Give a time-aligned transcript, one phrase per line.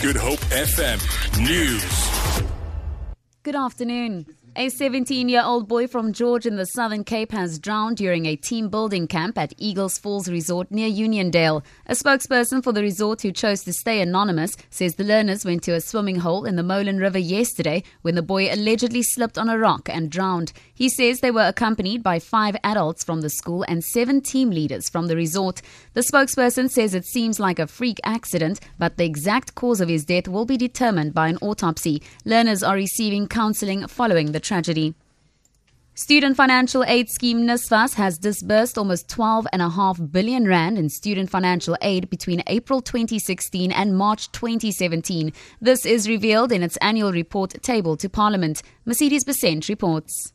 [0.00, 1.00] Good Hope FM
[1.42, 2.44] News.
[3.42, 4.26] Good afternoon.
[4.56, 8.34] A 17 year old boy from George in the Southern Cape has drowned during a
[8.34, 11.62] team building camp at Eagle Falls Resort near Uniondale.
[11.86, 15.74] A spokesperson for the resort who chose to stay anonymous says the learners went to
[15.74, 19.58] a swimming hole in the Molan River yesterday when the boy allegedly slipped on a
[19.58, 20.52] rock and drowned.
[20.74, 24.88] He says they were accompanied by five adults from the school and seven team leaders
[24.88, 25.62] from the resort.
[25.92, 30.04] The spokesperson says it seems like a freak accident, but the exact cause of his
[30.04, 32.02] death will be determined by an autopsy.
[32.24, 34.94] Learners are receiving counseling following the tragedy.
[35.94, 42.08] Student Financial Aid Scheme NSFAS has disbursed almost 12.5 billion rand in student financial aid
[42.08, 45.32] between April 2016 and March 2017.
[45.60, 48.62] This is revealed in its annual report tabled to Parliament.
[48.84, 50.32] Mercedes Besent reports.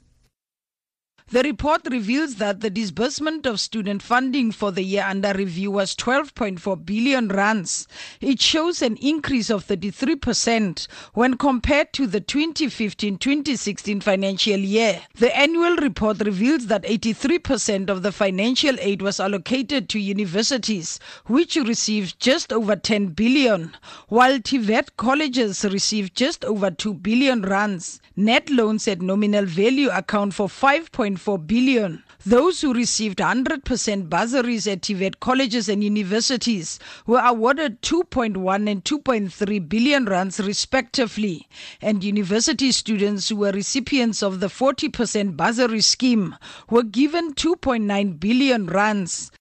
[1.29, 5.95] The report reveals that the disbursement of student funding for the year under review was
[5.95, 7.87] 12.4 billion rands.
[8.21, 15.01] It shows an increase of 33% when compared to the 2015-2016 financial year.
[15.15, 21.55] The annual report reveals that 83% of the financial aid was allocated to universities, which
[21.55, 23.75] received just over 10 billion,
[24.07, 28.01] while TVET colleges received just over 2 billion rands.
[28.15, 32.03] Net loans at nominal value account for 5.4 billion.
[32.25, 39.69] Those who received 100% bursaries at TVET colleges and universities were awarded 2.1 and 2.3
[39.69, 41.47] billion rands respectively.
[41.81, 46.35] And university students who were recipients of the 40% bursary scheme
[46.69, 49.31] were given 2.9 billion rands.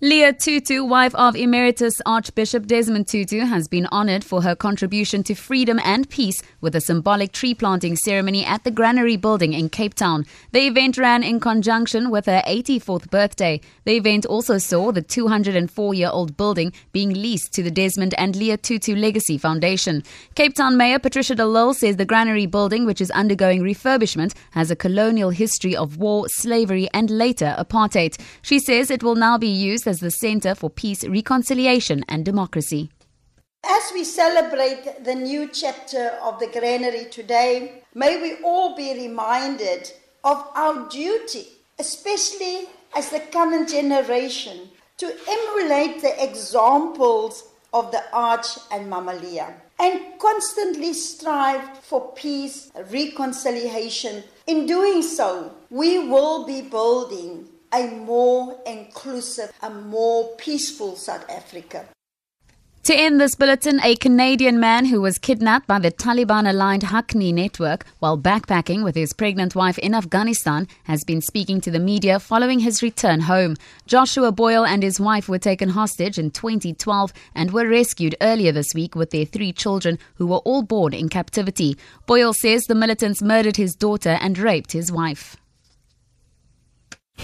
[0.00, 5.34] Leah Tutu, wife of Emeritus Archbishop Desmond Tutu, has been honored for her contribution to
[5.34, 9.94] freedom and peace with a symbolic tree planting ceremony at the Granary Building in Cape
[9.94, 10.24] Town.
[10.52, 13.60] The event ran in conjunction with her 84th birthday.
[13.86, 18.36] The event also saw the 204 year old building being leased to the Desmond and
[18.36, 20.04] Leah Tutu Legacy Foundation.
[20.36, 24.70] Cape Town Mayor Patricia de Lille says the Granary Building, which is undergoing refurbishment, has
[24.70, 28.16] a colonial history of war, slavery, and later apartheid.
[28.42, 32.90] She says it will now be used as the Center for Peace, Reconciliation and Democracy.
[33.64, 39.90] As we celebrate the new chapter of the granary today, may we all be reminded
[40.22, 44.68] of our duty, especially as the current generation,
[44.98, 52.70] to emulate the examples of the Arch and Mama Leah and constantly strive for peace,
[52.90, 54.24] reconciliation.
[54.46, 61.86] In doing so, we will be building a more inclusive, a more peaceful South Africa.
[62.88, 67.34] To end this bulletin, a Canadian man who was kidnapped by the Taliban aligned Haqqani
[67.34, 72.18] network while backpacking with his pregnant wife in Afghanistan has been speaking to the media
[72.18, 73.56] following his return home.
[73.86, 78.72] Joshua Boyle and his wife were taken hostage in 2012 and were rescued earlier this
[78.74, 81.76] week with their three children who were all born in captivity.
[82.06, 85.36] Boyle says the militants murdered his daughter and raped his wife.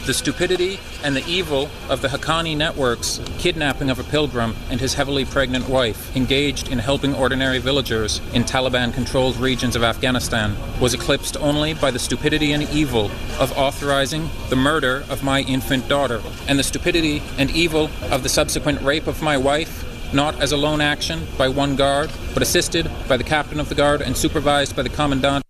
[0.06, 4.92] The stupidity and the evil of the Haqqani network's kidnapping of a pilgrim and his
[4.92, 10.92] heavily pregnant wife, engaged in helping ordinary villagers in Taliban controlled regions of Afghanistan, was
[10.92, 13.10] eclipsed only by the stupidity and evil
[13.40, 18.28] of authorizing the murder of my infant daughter, and the stupidity and evil of the
[18.28, 22.90] subsequent rape of my wife not as a lone action by one guard, but assisted
[23.08, 25.42] by the captain of the guard and supervised by the commandant.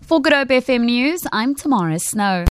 [0.00, 2.44] For Good Hope FM News, I'm Tamara Snow.